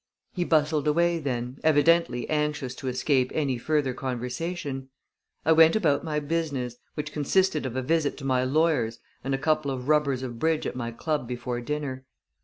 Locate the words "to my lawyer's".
8.17-8.97